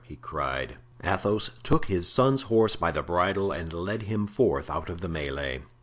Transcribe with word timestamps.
he 0.03 0.15
cried. 0.15 0.77
Athos 1.03 1.51
took 1.61 1.85
his 1.85 2.09
son's 2.11 2.41
horse 2.49 2.75
by 2.75 2.89
the 2.89 3.03
bridle 3.03 3.51
and 3.51 3.71
led 3.71 4.01
him 4.01 4.25
forth 4.25 4.67
out 4.67 4.89
of 4.89 5.01
the 5.01 5.07
melee. 5.07 5.61